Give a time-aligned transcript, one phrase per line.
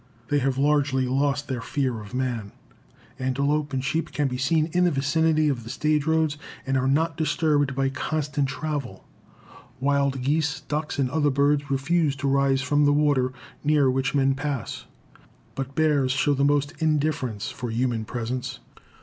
[0.29, 2.53] They have largely lost their fear of man.
[3.19, 6.87] Antelope and sheep can be seen in the vicinity of the stage roads, and are
[6.87, 9.05] not disturbed by constant travel.
[9.79, 13.31] Wild geese, ducks and other birds refuse to rise from the water
[13.63, 14.85] near which men pass.
[15.53, 18.57] But bears show the most indifference for human presence.